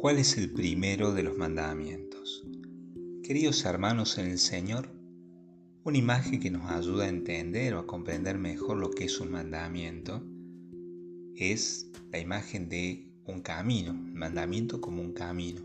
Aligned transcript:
¿Cuál 0.00 0.16
es 0.16 0.38
el 0.38 0.50
primero 0.50 1.12
de 1.12 1.22
los 1.22 1.36
mandamientos? 1.36 2.42
Queridos 3.22 3.66
hermanos 3.66 4.16
en 4.16 4.30
el 4.30 4.38
Señor, 4.38 4.88
una 5.84 5.98
imagen 5.98 6.40
que 6.40 6.50
nos 6.50 6.70
ayuda 6.70 7.04
a 7.04 7.10
entender 7.10 7.74
o 7.74 7.80
a 7.80 7.86
comprender 7.86 8.38
mejor 8.38 8.78
lo 8.78 8.90
que 8.92 9.04
es 9.04 9.20
un 9.20 9.32
mandamiento 9.32 10.22
es 11.36 11.90
la 12.10 12.18
imagen 12.18 12.70
de 12.70 13.12
un 13.26 13.42
camino, 13.42 13.92
mandamiento 13.92 14.80
como 14.80 15.02
un 15.02 15.12
camino. 15.12 15.60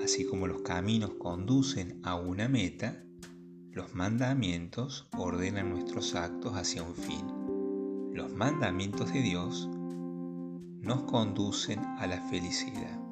Así 0.00 0.24
como 0.24 0.46
los 0.46 0.62
caminos 0.62 1.14
conducen 1.18 1.98
a 2.04 2.14
una 2.14 2.48
meta, 2.48 3.04
los 3.72 3.96
mandamientos 3.96 5.08
ordenan 5.18 5.70
nuestros 5.70 6.14
actos 6.14 6.52
hacia 6.54 6.84
un 6.84 6.94
fin. 6.94 8.14
Los 8.14 8.32
mandamientos 8.32 9.12
de 9.12 9.22
Dios 9.22 9.68
nos 10.82 11.02
conducen 11.02 11.80
a 11.80 12.06
la 12.06 12.20
felicidad. 12.30 13.05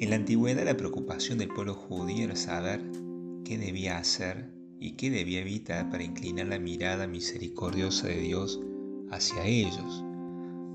En 0.00 0.10
la 0.10 0.16
antigüedad 0.16 0.64
la 0.64 0.76
preocupación 0.76 1.38
del 1.38 1.48
pueblo 1.48 1.74
judío 1.74 2.26
era 2.26 2.36
saber 2.36 2.80
qué 3.44 3.58
debía 3.58 3.98
hacer 3.98 4.48
y 4.78 4.92
qué 4.92 5.10
debía 5.10 5.40
evitar 5.40 5.90
para 5.90 6.04
inclinar 6.04 6.46
la 6.46 6.60
mirada 6.60 7.08
misericordiosa 7.08 8.06
de 8.06 8.20
Dios 8.20 8.60
hacia 9.10 9.44
ellos. 9.44 10.04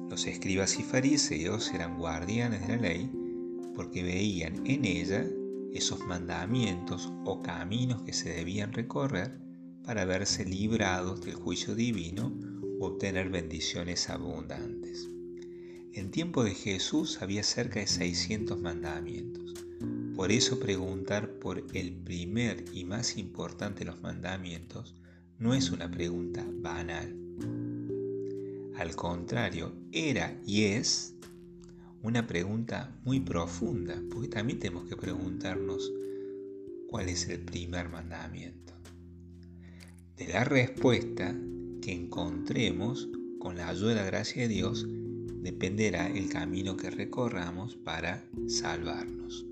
Los 0.10 0.28
escribas 0.28 0.78
y 0.78 0.84
fariseos 0.84 1.74
eran 1.74 1.98
guardianes 1.98 2.68
de 2.68 2.76
la 2.76 2.82
ley 2.82 3.10
porque 3.74 4.04
veían 4.04 4.68
en 4.68 4.84
ella 4.84 5.26
esos 5.74 6.06
mandamientos 6.06 7.10
o 7.24 7.42
caminos 7.42 8.02
que 8.02 8.12
se 8.12 8.30
debían 8.30 8.74
recorrer 8.74 9.40
para 9.86 10.04
verse 10.04 10.44
librados 10.44 11.22
del 11.22 11.36
juicio 11.36 11.76
divino 11.76 12.38
o 12.78 12.88
obtener 12.88 13.30
bendiciones 13.30 14.10
abundantes. 14.10 15.10
En 15.96 16.10
tiempo 16.10 16.44
de 16.44 16.56
Jesús 16.56 17.22
había 17.22 17.44
cerca 17.44 17.80
de 17.80 17.86
600 17.86 18.60
mandamientos. 18.60 19.54
Por 20.16 20.32
eso 20.32 20.60
preguntar 20.60 21.34
por 21.38 21.64
el 21.76 21.94
primer 21.94 22.66
y 22.74 22.84
más 22.84 23.16
importante 23.16 23.80
de 23.82 23.92
los 23.92 24.02
mandamientos 24.02 24.96
no 25.38 25.54
es 25.54 25.70
una 25.70 25.92
pregunta 25.92 26.44
banal. 26.52 27.16
Al 28.76 28.96
contrario, 28.96 29.72
era 29.92 30.42
y 30.48 30.64
es 30.64 31.14
una 32.02 32.26
pregunta 32.26 33.00
muy 33.04 33.20
profunda, 33.20 34.02
porque 34.10 34.30
también 34.30 34.58
tenemos 34.58 34.90
que 34.90 34.98
preguntarnos 34.98 35.94
cuál 36.88 37.08
es 37.08 37.30
el 37.30 37.42
primer 37.42 37.90
mandamiento. 37.90 38.74
De 40.18 40.28
la 40.28 40.44
respuesta 40.44 41.36
que 41.84 41.92
encontremos 41.92 43.08
con 43.38 43.58
la 43.58 43.70
ayuda 43.70 43.90
de 43.90 43.96
la 43.96 44.06
gracia 44.06 44.42
de 44.42 44.48
Dios, 44.48 44.88
dependerá 45.44 46.08
el 46.08 46.30
camino 46.30 46.78
que 46.78 46.90
recorramos 46.90 47.76
para 47.76 48.24
salvarnos. 48.48 49.46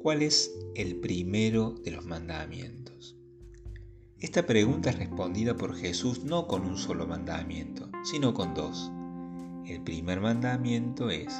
¿Cuál 0.00 0.22
es 0.22 0.52
el 0.76 0.96
primero 0.96 1.72
de 1.84 1.90
los 1.90 2.06
mandamientos? 2.06 3.16
Esta 4.20 4.46
pregunta 4.46 4.90
es 4.90 4.98
respondida 4.98 5.56
por 5.56 5.74
Jesús 5.74 6.24
no 6.24 6.46
con 6.46 6.64
un 6.64 6.78
solo 6.78 7.06
mandamiento, 7.06 7.90
sino 8.04 8.32
con 8.32 8.54
dos. 8.54 8.92
El 9.66 9.82
primer 9.82 10.20
mandamiento 10.20 11.10
es, 11.10 11.34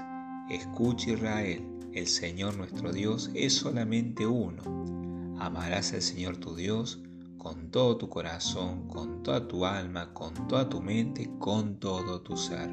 escucha 0.51 1.13
Israel, 1.13 1.63
el 1.93 2.09
Señor 2.09 2.57
nuestro 2.57 2.93
Dios 2.93 3.31
es 3.35 3.55
solamente 3.55 4.27
uno. 4.27 5.37
Amarás 5.39 5.93
al 5.93 6.03
Señor 6.03 6.37
tu 6.39 6.57
Dios 6.57 7.01
con 7.47 7.71
todo 7.71 7.97
tu 7.97 8.09
corazón, 8.09 8.89
con 8.89 9.23
toda 9.23 9.47
tu 9.47 9.65
alma, 9.65 10.13
con 10.13 10.49
toda 10.49 10.69
tu 10.69 10.83
mente, 10.83 11.31
con 11.39 11.79
todo 11.79 12.21
tu 12.21 12.37
ser. 12.37 12.69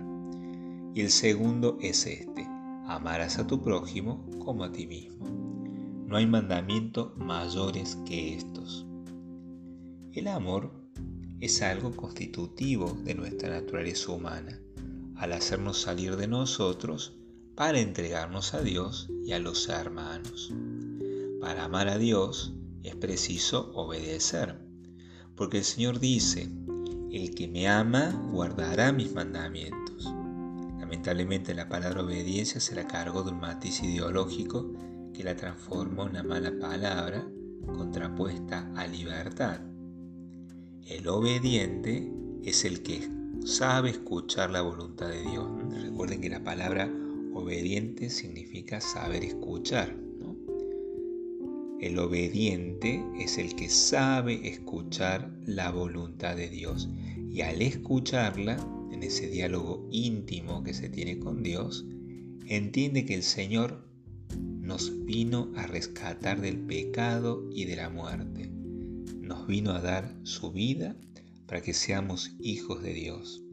Y 0.96 1.02
el 1.02 1.12
segundo 1.12 1.78
es 1.80 2.08
este, 2.08 2.48
amarás 2.88 3.38
a 3.38 3.46
tu 3.46 3.62
prójimo 3.62 4.28
como 4.44 4.64
a 4.64 4.72
ti 4.72 4.88
mismo. 4.88 5.28
No 6.08 6.18
hay 6.18 6.26
mandamientos 6.26 7.16
mayores 7.18 8.00
que 8.08 8.34
estos. 8.34 8.88
El 10.12 10.28
amor 10.28 10.72
es 11.40 11.62
algo 11.62 11.96
constitutivo 11.96 12.98
de 13.04 13.14
nuestra 13.14 13.50
naturaleza 13.50 14.12
humana, 14.12 14.60
al 15.18 15.34
hacernos 15.34 15.82
salir 15.82 16.16
de 16.16 16.28
nosotros 16.28 17.14
para 17.54 17.80
entregarnos 17.80 18.56
a 18.56 18.62
Dios 18.62 19.08
y 19.24 19.34
a 19.34 19.40
los 19.40 19.70
hermanos. 19.70 20.52
Para 21.40 21.66
amar 21.66 21.90
a 21.90 22.00
Dios 22.00 22.56
es 22.82 22.96
preciso 22.96 23.72
obedecer, 23.76 24.63
porque 25.36 25.60
el 25.60 25.64
Señor 25.64 26.00
dice, 26.00 26.50
el 27.12 27.34
que 27.36 27.48
me 27.48 27.68
ama 27.68 28.10
guardará 28.32 28.92
mis 28.92 29.14
mandamientos. 29.14 30.06
Lamentablemente 30.80 31.54
la 31.54 31.70
palabra 31.70 32.02
obediencia 32.04 32.60
se 32.60 32.76
la 32.76 32.88
cargó 32.88 33.24
de 33.24 33.32
un 33.32 33.40
matiz 33.40 33.84
ideológico 33.84 34.74
que 35.14 35.24
la 35.24 35.36
transformó 35.36 36.04
en 36.04 36.10
una 36.10 36.24
mala 36.24 36.52
palabra 36.60 37.28
contrapuesta 37.66 38.72
a 38.76 38.88
libertad. 38.88 39.62
El 40.86 41.08
obediente 41.08 42.12
es 42.44 42.66
el 42.66 42.84
que 42.84 43.08
sabe 43.46 43.92
escuchar 43.92 44.52
la 44.52 44.62
voluntad 44.62 45.08
de 45.08 45.22
Dios. 45.22 45.50
Recuerden 45.82 46.22
que 46.22 46.30
la 46.30 46.44
palabra 46.44 46.92
obediente 47.34 48.10
significa 48.10 48.82
saber 48.82 49.24
escuchar. 49.24 49.96
El 51.84 52.00
obediente 52.00 53.04
es 53.20 53.38
el 53.38 53.56
que 53.56 53.68
sabe 53.68 54.48
escuchar 54.48 55.30
la 55.46 55.70
voluntad 55.70 56.38
de 56.38 56.48
Dios 56.48 56.88
y 57.30 57.42
al 57.42 57.62
escucharla, 57.62 58.56
en 58.94 59.04
ese 59.04 59.28
diálogo 59.28 59.86
íntimo 59.92 60.64
que 60.64 60.74
se 60.74 60.88
tiene 60.88 61.20
con 61.20 61.44
Dios, 61.44 61.86
entiende 62.48 63.04
que 63.04 63.16
el 63.16 63.24
Señor 63.24 63.86
nos 64.40 65.04
vino 65.04 65.52
a 65.58 65.68
rescatar 65.68 66.40
del 66.40 66.58
pecado 66.58 67.50
y 67.52 67.66
de 67.66 67.76
la 67.76 67.90
muerte. 67.90 68.50
Nos 69.20 69.46
vino 69.46 69.72
a 69.72 69.82
dar 69.82 70.16
su 70.24 70.54
vida 70.54 70.96
para 71.48 71.62
que 71.62 71.74
seamos 71.74 72.34
hijos 72.40 72.82
de 72.82 72.94
Dios. 72.94 73.44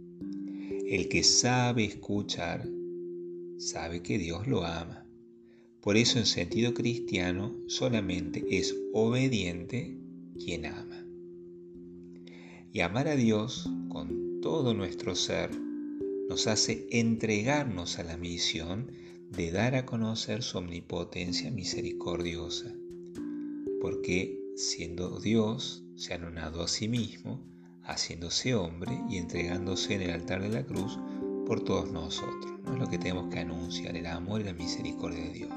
El 0.89 1.09
que 1.09 1.25
sabe 1.25 1.85
escuchar, 1.85 2.65
sabe 3.59 4.05
que 4.05 4.19
Dios 4.19 4.47
lo 4.47 4.65
ama 4.65 5.00
por 5.81 5.97
eso 5.97 6.19
en 6.19 6.27
sentido 6.27 6.75
cristiano 6.75 7.57
solamente 7.67 8.45
es 8.51 8.77
obediente 8.93 9.97
quien 10.39 10.67
ama. 10.67 11.07
Y 12.73 12.81
amar 12.81 13.09
a 13.09 13.17
Dios 13.17 13.69
con 13.89 14.41
todo 14.41 14.75
nuestro 14.75 15.15
ser 15.15 15.51
nos 16.29 16.47
hace 16.47 16.87
entregarnos 16.91 17.99
a 17.99 18.05
la 18.05 18.17
misión 18.17 18.93
de 19.31 19.51
dar 19.51 19.75
a 19.75 19.87
conocer 19.87 20.43
su 20.43 20.59
omnipotencia 20.59 21.51
misericordiosa, 21.51 22.75
porque 23.81 24.39
siendo 24.57 25.19
Dios 25.21 25.85
se 25.97 26.15
anonadó 26.15 26.63
a 26.63 26.69
sí 26.69 26.89
mismo, 26.89 27.43
haciéndose 27.83 28.55
hombre 28.55 28.93
y 29.09 29.17
entregándose 29.17 29.95
en 29.95 30.03
el 30.03 30.11
altar 30.11 30.43
de 30.43 30.51
la 30.51 30.65
cruz 30.65 30.99
por 31.51 31.65
todos 31.65 31.91
nosotros. 31.91 32.61
No 32.65 32.75
es 32.75 32.79
lo 32.79 32.89
que 32.89 32.99
tenemos 32.99 33.29
que 33.35 33.41
anunciar, 33.41 33.97
el 33.97 34.07
amor 34.07 34.41
y 34.41 34.45
la 34.45 34.53
misericordia 34.53 35.25
de 35.25 35.33
Dios. 35.33 35.53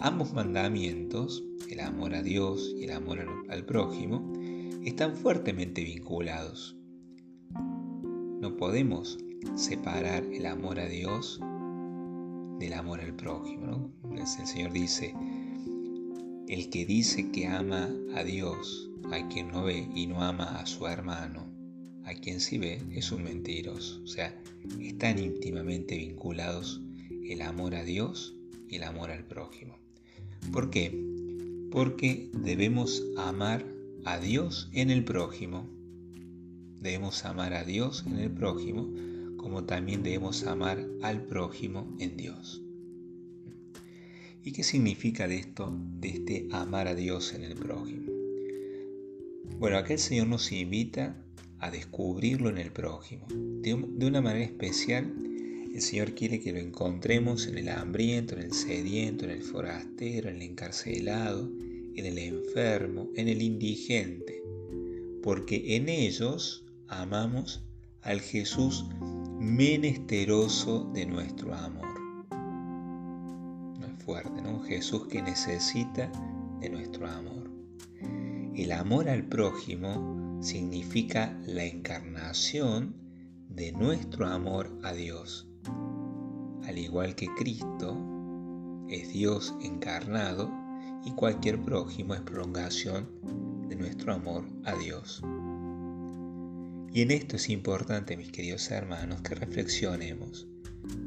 Ambos 0.00 0.32
mandamientos, 0.32 1.44
el 1.68 1.80
amor 1.80 2.14
a 2.14 2.22
Dios 2.22 2.74
y 2.78 2.84
el 2.84 2.92
amor 2.92 3.18
al 3.50 3.66
prójimo, 3.66 4.32
están 4.86 5.14
fuertemente 5.14 5.84
vinculados. 5.84 6.78
No 8.40 8.56
podemos 8.56 9.18
separar 9.54 10.24
el 10.24 10.46
amor 10.46 10.80
a 10.80 10.86
Dios 10.86 11.40
del 12.58 12.72
amor 12.72 13.02
al 13.02 13.14
prójimo. 13.16 13.92
El 14.14 14.26
Señor 14.26 14.72
dice, 14.72 15.14
el 16.48 16.70
que 16.70 16.86
dice 16.86 17.30
que 17.32 17.46
ama 17.46 17.90
a 18.14 18.24
Dios, 18.24 18.90
a 19.12 19.28
quien 19.28 19.48
no 19.48 19.64
ve, 19.64 19.90
y 19.94 20.06
no 20.06 20.22
ama 20.22 20.58
a 20.58 20.64
su 20.64 20.86
hermano, 20.86 21.55
a 22.06 22.14
quien 22.14 22.40
sí 22.40 22.56
ve 22.56 22.80
es 22.92 23.10
un 23.10 23.24
mentiroso. 23.24 24.00
O 24.02 24.06
sea, 24.06 24.40
están 24.80 25.18
íntimamente 25.18 25.96
vinculados 25.96 26.80
el 27.28 27.42
amor 27.42 27.74
a 27.74 27.82
Dios 27.82 28.34
y 28.68 28.76
el 28.76 28.84
amor 28.84 29.10
al 29.10 29.24
prójimo. 29.24 29.76
¿Por 30.52 30.70
qué? 30.70 30.96
Porque 31.72 32.30
debemos 32.32 33.02
amar 33.16 33.66
a 34.04 34.20
Dios 34.20 34.70
en 34.72 34.90
el 34.90 35.04
prójimo. 35.04 35.68
Debemos 36.80 37.24
amar 37.24 37.52
a 37.54 37.64
Dios 37.64 38.04
en 38.06 38.18
el 38.20 38.30
prójimo, 38.30 38.88
como 39.36 39.64
también 39.64 40.04
debemos 40.04 40.44
amar 40.44 40.86
al 41.02 41.22
prójimo 41.24 41.96
en 41.98 42.16
Dios. 42.16 42.62
¿Y 44.44 44.52
qué 44.52 44.62
significa 44.62 45.26
de 45.26 45.38
esto, 45.38 45.76
de 45.98 46.08
este 46.08 46.48
amar 46.52 46.86
a 46.86 46.94
Dios 46.94 47.34
en 47.34 47.42
el 47.42 47.56
prójimo? 47.56 48.12
Bueno, 49.58 49.78
acá 49.78 49.94
el 49.94 49.98
Señor 49.98 50.28
nos 50.28 50.52
invita 50.52 51.25
a 51.58 51.70
descubrirlo 51.70 52.50
en 52.50 52.58
el 52.58 52.72
prójimo. 52.72 53.26
De, 53.30 53.74
una 53.74 54.20
manera 54.20 54.44
especial, 54.44 55.12
el 55.72 55.80
Señor 55.80 56.14
quiere 56.14 56.40
que 56.40 56.52
lo 56.52 56.58
encontremos 56.58 57.46
en 57.46 57.58
el 57.58 57.68
hambriento, 57.68 58.34
en 58.34 58.42
el 58.42 58.52
sediento, 58.52 59.24
en 59.24 59.32
el 59.32 59.42
forastero, 59.42 60.28
en 60.28 60.36
el 60.36 60.42
encarcelado, 60.42 61.50
en 61.94 62.06
el 62.06 62.18
enfermo, 62.18 63.10
en 63.14 63.28
el 63.28 63.42
indigente, 63.42 64.42
porque 65.22 65.76
en 65.76 65.88
ellos 65.88 66.64
amamos 66.88 67.62
al 68.02 68.20
Jesús 68.20 68.86
menesteroso 69.38 70.90
de 70.94 71.06
nuestro 71.06 71.54
amor. 71.54 71.86
Jesús 74.66 75.06
que 75.06 75.22
necesita 75.22 76.10
de 76.60 76.68
nuestro 76.68 77.06
amor. 77.06 77.50
El 78.54 78.72
amor 78.72 79.08
al 79.08 79.24
prójimo 79.24 80.25
significa 80.40 81.38
la 81.46 81.64
encarnación 81.64 82.94
de 83.48 83.72
nuestro 83.72 84.26
amor 84.26 84.78
a 84.82 84.92
Dios. 84.92 85.48
Al 86.64 86.78
igual 86.78 87.14
que 87.14 87.28
Cristo 87.38 87.96
es 88.88 89.12
Dios 89.12 89.54
encarnado 89.62 90.50
y 91.04 91.12
cualquier 91.12 91.60
prójimo 91.62 92.14
es 92.14 92.20
prolongación 92.20 93.08
de 93.68 93.76
nuestro 93.76 94.12
amor 94.12 94.44
a 94.64 94.76
Dios. 94.76 95.22
Y 96.92 97.02
en 97.02 97.10
esto 97.10 97.36
es 97.36 97.50
importante, 97.50 98.16
mis 98.16 98.32
queridos 98.32 98.70
hermanos, 98.70 99.20
que 99.22 99.34
reflexionemos. 99.34 100.46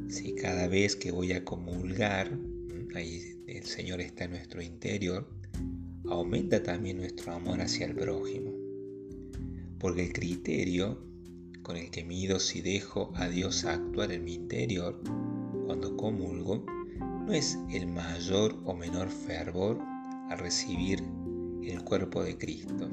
Si 0.08 0.36
cada 0.36 0.68
vez 0.68 0.96
que 0.96 1.12
voy 1.12 1.32
a 1.34 1.44
comulgar, 1.44 2.32
ahí 2.96 3.42
el 3.48 3.64
Señor 3.64 4.02
está 4.02 4.26
en 4.26 4.32
nuestro 4.32 4.62
interior, 4.62 5.28
aumenta 6.08 6.62
también 6.62 6.98
nuestro 6.98 7.34
amor 7.34 7.62
hacia 7.62 7.86
el 7.86 7.96
prójimo. 7.96 8.49
Porque 9.80 10.04
el 10.04 10.14
criterio 10.14 11.00
con 11.64 11.78
el 11.78 11.90
que 11.92 12.04
mido 12.04 12.40
si 12.40 12.62
dejo 12.62 13.12
a 13.16 13.30
Dios 13.30 13.66
actuar 13.66 14.12
en 14.12 14.24
mi 14.24 14.36
interior 14.36 15.02
cuando 15.66 15.96
comulgo 15.96 16.66
no 17.26 17.34
es 17.34 17.58
el 17.72 17.88
mayor 17.88 18.58
o 18.66 18.74
menor 18.74 19.10
fervor 19.10 19.80
al 20.30 20.40
recibir 20.40 21.04
el 21.64 21.84
cuerpo 21.84 22.24
de 22.24 22.38
Cristo, 22.38 22.90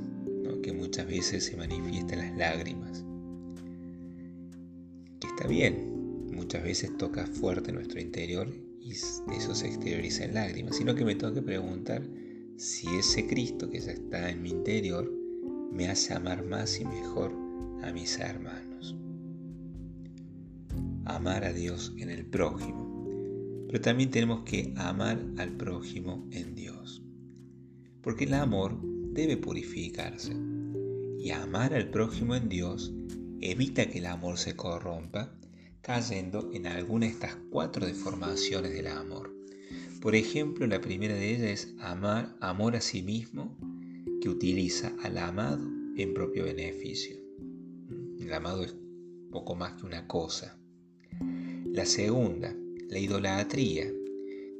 que 0.62 0.72
muchas 0.72 1.06
veces 1.06 1.44
se 1.44 1.56
manifiesta 1.56 2.14
en 2.14 2.18
las 2.18 2.36
lágrimas. 2.36 3.04
Que 5.20 5.28
está 5.28 5.46
bien, 5.46 6.28
muchas 6.32 6.62
veces 6.62 6.96
toca 6.98 7.26
fuerte 7.26 7.72
nuestro 7.72 8.00
interior 8.00 8.52
y 8.80 8.90
eso 8.90 9.54
se 9.54 9.66
exterioriza 9.66 10.24
en 10.24 10.34
lágrimas, 10.34 10.76
sino 10.76 10.94
que 10.94 11.04
me 11.04 11.14
tengo 11.14 11.34
que 11.34 11.42
preguntar 11.42 12.06
si 12.56 12.88
ese 12.96 13.26
Cristo 13.26 13.70
que 13.70 13.80
ya 13.80 13.92
está 13.92 14.30
en 14.30 14.42
mi 14.42 14.50
interior 14.50 15.10
me 15.76 15.88
hace 15.88 16.14
amar 16.14 16.42
más 16.42 16.80
y 16.80 16.86
mejor 16.86 17.32
a 17.82 17.92
mis 17.92 18.18
hermanos. 18.18 18.96
Amar 21.04 21.44
a 21.44 21.52
Dios 21.52 21.92
en 21.98 22.08
el 22.08 22.24
prójimo. 22.24 23.06
Pero 23.66 23.80
también 23.82 24.10
tenemos 24.10 24.44
que 24.44 24.72
amar 24.76 25.22
al 25.36 25.52
prójimo 25.52 26.26
en 26.30 26.54
Dios. 26.54 27.02
Porque 28.00 28.24
el 28.24 28.32
amor 28.32 28.80
debe 29.12 29.36
purificarse. 29.36 30.34
Y 31.18 31.30
amar 31.30 31.74
al 31.74 31.90
prójimo 31.90 32.34
en 32.34 32.48
Dios 32.48 32.94
evita 33.42 33.86
que 33.86 33.98
el 33.98 34.06
amor 34.06 34.38
se 34.38 34.56
corrompa 34.56 35.36
cayendo 35.82 36.50
en 36.54 36.66
alguna 36.66 37.06
de 37.06 37.12
estas 37.12 37.36
cuatro 37.50 37.84
deformaciones 37.84 38.72
del 38.72 38.86
amor. 38.86 39.36
Por 40.00 40.14
ejemplo, 40.14 40.66
la 40.66 40.80
primera 40.80 41.14
de 41.14 41.34
ellas 41.34 41.50
es 41.50 41.74
amar, 41.80 42.34
amor 42.40 42.76
a 42.76 42.80
sí 42.80 43.02
mismo, 43.02 43.56
que 44.26 44.30
utiliza 44.30 44.92
al 45.04 45.18
amado 45.18 45.64
en 45.96 46.12
propio 46.12 46.46
beneficio. 46.46 47.16
El 48.18 48.32
amado 48.32 48.64
es 48.64 48.74
poco 49.30 49.54
más 49.54 49.74
que 49.74 49.86
una 49.86 50.08
cosa. 50.08 50.58
La 51.66 51.86
segunda, 51.86 52.52
la 52.88 52.98
idolatría, 52.98 53.86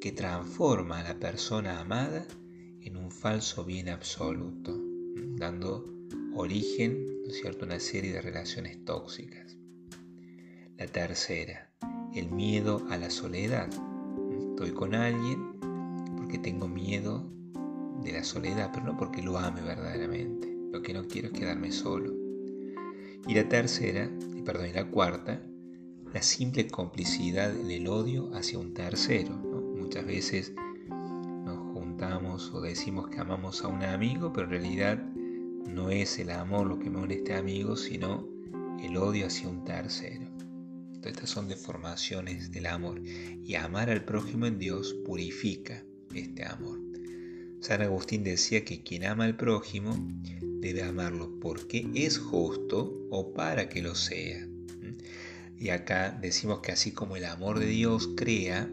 que 0.01 0.13
transforma 0.13 1.01
a 1.01 1.03
la 1.03 1.19
persona 1.19 1.81
amada 1.81 2.29
en 2.81 2.97
un 2.97 3.11
falso 3.11 3.65
bien 3.65 3.89
absoluto, 3.89 4.81
dando 5.35 5.85
origen 6.37 7.05
a 7.45 7.65
una 7.65 7.81
serie 7.81 8.13
de 8.13 8.23
relaciones 8.23 8.85
tóxicas. 8.85 9.59
La 10.77 10.87
tercera, 10.87 11.73
el 12.15 12.31
miedo 12.31 12.87
a 12.89 12.99
la 12.99 13.11
soledad. 13.11 13.69
Estoy 14.39 14.71
con 14.71 14.95
alguien 14.95 15.59
porque 16.17 16.39
tengo 16.39 16.69
miedo 16.69 17.29
de 18.03 18.13
la 18.13 18.25
soledad, 18.25 18.71
pero 18.73 18.87
no 18.87 18.97
porque 18.97 19.23
lo 19.23 19.39
ame 19.39 19.63
verdaderamente. 19.63 20.55
Lo 20.73 20.83
que 20.83 20.95
no 20.95 21.07
quiero 21.07 21.29
es 21.29 21.35
quedarme 21.35 21.73
solo. 21.73 22.15
Y 23.27 23.35
la 23.35 23.49
tercera, 23.49 24.11
perdón, 24.45 24.67
y 24.67 24.73
la 24.73 24.91
cuarta, 24.91 25.43
la 26.13 26.23
simple 26.23 26.69
complicidad 26.69 27.59
en 27.59 27.71
el 27.71 27.89
odio 27.89 28.31
hacia 28.35 28.59
un 28.59 28.75
tercero. 28.75 29.35
Muchas 29.77 30.07
veces 30.07 30.53
o 32.53 32.61
decimos 32.61 33.09
que 33.09 33.19
amamos 33.19 33.65
a 33.65 33.69
un 33.69 33.83
amigo, 33.83 34.33
pero 34.33 34.47
en 34.47 34.51
realidad 34.51 34.99
no 34.99 35.91
es 35.91 36.19
el 36.19 36.31
amor 36.31 36.67
lo 36.67 36.79
que 36.79 36.91
me 36.91 37.01
une 37.01 37.15
a 37.15 37.17
este 37.17 37.35
amigo, 37.35 37.77
sino 37.77 38.29
el 38.83 38.97
odio 38.99 39.27
hacia 39.27 39.49
un 39.49 39.65
tercero. 39.65 40.27
Estas 41.03 41.31
son 41.31 41.49
deformaciones 41.49 42.51
del 42.51 42.67
amor. 42.67 43.01
Y 43.05 43.55
amar 43.55 43.91
al 43.91 44.05
prójimo 44.05 44.47
en 44.47 44.59
Dios 44.59 44.93
purifica 45.07 45.85
este 46.13 46.45
amor. 46.45 46.86
San 47.67 47.83
Agustín 47.83 48.23
decía 48.23 48.65
que 48.65 48.85
quien 48.85 49.05
ama 49.05 49.25
al 49.25 49.37
prójimo 49.37 49.99
debe 50.61 50.85
amarlo 50.85 51.41
porque 51.41 51.91
es 51.97 52.17
justo 52.17 53.09
o 53.11 53.35
para 53.35 53.69
que 53.69 53.83
lo 53.83 53.97
sea. 53.97 54.47
Y 55.59 55.71
acá 55.71 56.17
decimos 56.23 56.61
que 56.61 56.71
así 56.71 56.93
como 56.93 57.17
el 57.17 57.25
amor 57.25 57.59
de 57.59 57.67
Dios 57.67 58.11
crea, 58.17 58.71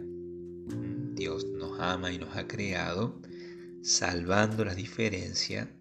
Dios 1.16 1.44
nos 1.44 1.80
ama 1.80 2.14
y 2.14 2.20
nos 2.20 2.38
ha 2.38 2.48
creado, 2.48 3.20
salvando 3.82 4.64
la 4.64 4.76
diferencia, 4.76 5.76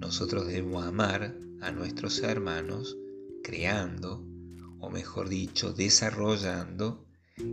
nosotros 0.00 0.48
debemos 0.48 0.84
amar 0.84 1.38
a 1.60 1.70
nuestros 1.70 2.18
hermanos 2.24 2.98
creando, 3.44 4.26
o 4.80 4.90
mejor 4.90 5.28
dicho, 5.28 5.72
desarrollando 5.72 7.06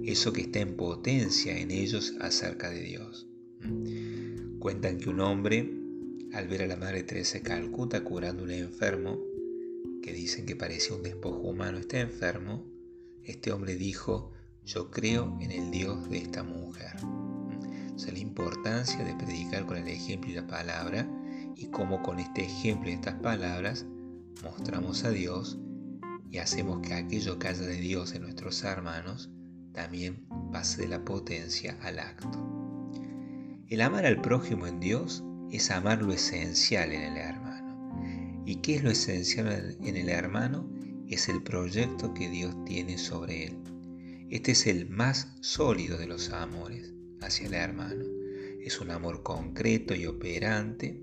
eso 0.04 0.34
que 0.34 0.42
está 0.42 0.62
en 0.62 0.75
potencia 0.75 1.60
en 1.60 1.70
ellos 1.70 2.16
acerca 2.20 2.72
de 2.72 2.81
Dios. 2.81 3.28
Cuentan 4.63 4.98
que 4.98 5.10
un 5.10 5.19
hombre, 5.19 5.69
al 6.31 6.48
ver 6.48 6.62
a 6.62 6.68
la 6.68 6.77
Madre 6.77 7.04
Teresa 7.04 7.38
de 7.38 7.44
Calcuta 7.44 8.01
curando 8.06 8.44
a 8.44 8.45
un 8.45 8.51
enfermo, 8.51 9.19
que 10.01 10.13
dicen 10.13 10.45
que 10.45 10.56
parecía 10.56 10.95
un 10.95 11.04
despojo 11.04 11.50
humano, 11.50 11.80
está 11.80 12.00
enfermo, 12.00 12.65
este 13.25 13.51
hombre 13.51 13.75
dijo, 13.75 14.31
yo 14.63 14.89
creo 14.89 15.38
en 15.42 15.51
el 15.51 15.69
Dios 15.69 16.10
de 16.10 16.19
esta 16.19 16.44
mujer 16.44 16.94
la 18.10 18.19
importancia 18.19 19.04
de 19.04 19.15
predicar 19.15 19.65
con 19.65 19.75
el 19.75 19.89
ejemplo 19.89 20.31
y 20.31 20.36
la 20.36 20.48
palabra 20.48 21.10
y 21.57 21.65
cómo 21.65 22.01
con 22.01 22.21
este 22.21 22.45
ejemplo 22.45 22.89
y 22.89 22.94
estas 22.94 23.15
palabras 23.15 23.86
mostramos 24.43 25.03
a 25.03 25.10
Dios 25.10 25.60
y 26.32 26.38
hacemos 26.38 26.79
que 26.88 26.93
aquello 26.93 27.38
que 27.38 27.50
haya 27.50 27.65
de 27.65 27.82
Dios 27.82 28.13
en 28.13 28.22
nuestros 28.22 28.63
hermanos 28.63 29.29
también 29.74 30.25
pase 30.53 30.84
de 30.84 30.88
la 30.88 31.03
potencia 31.03 31.77
al 31.82 32.00
acto. 32.00 32.62
El 33.70 33.82
amar 33.82 34.05
al 34.05 34.22
prójimo 34.22 34.67
en 34.67 34.79
Dios 34.79 35.24
es 35.51 35.72
amar 35.72 36.01
lo 36.01 36.13
esencial 36.13 36.91
en 36.91 37.01
el 37.01 37.17
hermano. 37.17 38.43
¿Y 38.46 38.58
qué 38.58 38.75
es 38.75 38.84
lo 38.84 38.91
esencial 38.91 39.77
en 39.82 39.96
el 39.96 40.10
hermano? 40.10 40.70
Es 41.08 41.29
el 41.29 41.41
proyecto 41.41 42.13
que 42.13 42.29
Dios 42.29 42.55
tiene 42.65 42.98
sobre 42.98 43.46
él. 43.46 43.58
Este 44.29 44.51
es 44.51 44.67
el 44.67 44.89
más 44.89 45.36
sólido 45.41 45.98
de 45.98 46.08
los 46.08 46.32
amores 46.32 46.93
hacia 47.22 47.48
el 47.48 47.53
hermano. 47.53 48.05
Es 48.62 48.82
un 48.82 48.91
amor 48.91 49.24
concreto 49.24 49.96
y 49.96 50.08
operante 50.08 51.01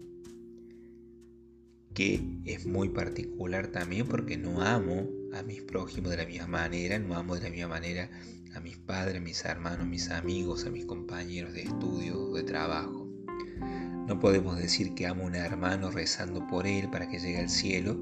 que 1.94 2.22
es 2.44 2.66
muy 2.66 2.90
particular 2.90 3.68
también 3.68 4.06
porque 4.06 4.36
no 4.36 4.62
amo 4.62 5.08
a 5.32 5.42
mis 5.42 5.62
prójimos 5.62 6.10
de 6.10 6.18
la 6.18 6.26
misma 6.26 6.46
manera, 6.46 6.98
no 6.98 7.14
amo 7.14 7.34
de 7.36 7.42
la 7.42 7.50
misma 7.50 7.68
manera 7.68 8.10
a 8.54 8.60
mis 8.60 8.76
padres, 8.78 9.18
a 9.18 9.20
mis 9.20 9.44
hermanos, 9.44 9.80
a 9.80 9.84
mis 9.84 10.10
amigos, 10.10 10.66
a 10.66 10.70
mis 10.70 10.84
compañeros 10.84 11.52
de 11.54 11.62
estudio 11.62 12.32
de 12.32 12.42
trabajo. 12.42 13.08
No 14.06 14.18
podemos 14.18 14.58
decir 14.58 14.94
que 14.94 15.06
amo 15.06 15.24
a 15.24 15.26
un 15.26 15.34
hermano 15.36 15.90
rezando 15.90 16.46
por 16.48 16.66
él 16.66 16.90
para 16.90 17.08
que 17.08 17.20
llegue 17.20 17.38
al 17.38 17.48
cielo, 17.48 17.96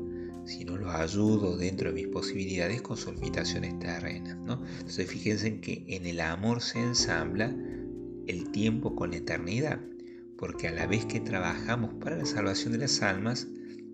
si 0.47 0.65
no 0.65 0.79
lo 0.79 0.91
ayudo 0.91 1.59
dentro 1.59 1.91
de 1.91 1.95
mis 1.95 2.09
posibilidades 2.09 2.81
con 2.81 2.97
sus 2.97 3.15
limitaciones 3.17 3.79
terrenas. 3.79 4.39
¿no? 4.39 4.65
Entonces 4.79 5.11
fíjense 5.11 5.49
en 5.49 5.61
que 5.61 5.85
en 5.89 6.07
el 6.07 6.21
amor 6.21 6.63
se 6.63 6.81
ensambla 6.81 7.55
el 8.27 8.51
tiempo 8.51 8.97
con 8.97 9.11
la 9.11 9.19
eternidad, 9.19 9.81
porque 10.39 10.69
a 10.69 10.73
la 10.73 10.87
vez 10.87 11.05
que 11.05 11.21
trabajamos 11.21 11.93
para 11.95 12.17
la 12.17 12.25
salvación 12.25 12.73
de 12.73 12.79
las 12.79 13.03
almas, 13.03 13.49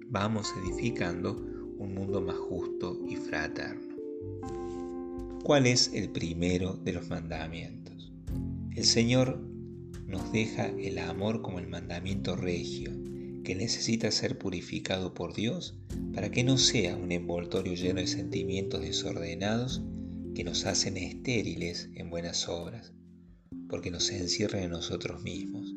vamos 0.06 0.52
edificando 0.62 1.53
un 1.78 1.94
mundo 1.94 2.20
más 2.20 2.36
justo 2.36 3.00
y 3.08 3.16
fraterno. 3.16 3.94
¿Cuál 5.42 5.66
es 5.66 5.90
el 5.92 6.10
primero 6.10 6.74
de 6.74 6.92
los 6.92 7.08
mandamientos? 7.08 8.12
El 8.74 8.84
Señor 8.84 9.40
nos 10.06 10.32
deja 10.32 10.66
el 10.66 10.98
amor 10.98 11.42
como 11.42 11.58
el 11.58 11.66
mandamiento 11.66 12.36
regio, 12.36 12.90
que 13.44 13.54
necesita 13.54 14.10
ser 14.10 14.38
purificado 14.38 15.12
por 15.14 15.34
Dios 15.34 15.78
para 16.14 16.30
que 16.30 16.44
no 16.44 16.56
sea 16.56 16.96
un 16.96 17.12
envoltorio 17.12 17.74
lleno 17.74 18.00
de 18.00 18.06
sentimientos 18.06 18.80
desordenados 18.80 19.82
que 20.34 20.44
nos 20.44 20.66
hacen 20.66 20.96
estériles 20.96 21.90
en 21.94 22.10
buenas 22.10 22.48
obras 22.48 22.94
porque 23.68 23.90
nos 23.90 24.10
encierra 24.10 24.62
en 24.62 24.70
nosotros 24.70 25.22
mismos, 25.22 25.74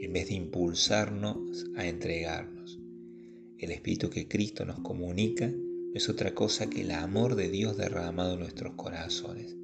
en 0.00 0.12
vez 0.12 0.28
de 0.28 0.34
impulsarnos 0.34 1.64
a 1.76 1.86
entregarnos. 1.86 2.78
El 3.62 3.70
Espíritu 3.70 4.10
que 4.10 4.26
Cristo 4.26 4.64
nos 4.64 4.80
comunica 4.80 5.46
no 5.46 5.94
es 5.94 6.08
otra 6.08 6.34
cosa 6.34 6.68
que 6.68 6.80
el 6.80 6.90
amor 6.90 7.36
de 7.36 7.48
Dios 7.48 7.76
derramado 7.76 8.34
en 8.34 8.40
nuestros 8.40 8.74
corazones. 8.74 9.56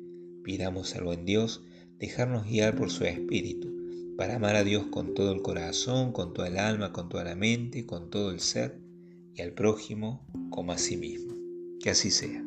Pidamos 0.44 0.94
algo 0.94 1.12
en 1.12 1.24
Dios, 1.24 1.64
dejarnos 1.98 2.46
guiar 2.46 2.76
por 2.76 2.92
su 2.92 3.02
Espíritu, 3.02 4.14
para 4.16 4.36
amar 4.36 4.54
a 4.54 4.62
Dios 4.62 4.86
con 4.86 5.14
todo 5.14 5.32
el 5.32 5.42
corazón, 5.42 6.12
con 6.12 6.32
toda 6.32 6.46
el 6.46 6.58
alma, 6.58 6.92
con 6.92 7.08
toda 7.08 7.24
la 7.24 7.34
mente, 7.34 7.86
con 7.86 8.08
todo 8.08 8.30
el 8.30 8.38
ser 8.38 8.78
y 9.34 9.42
al 9.42 9.52
prójimo 9.52 10.24
como 10.50 10.70
a 10.70 10.78
sí 10.78 10.96
mismo. 10.96 11.34
Que 11.80 11.90
así 11.90 12.12
sea. 12.12 12.44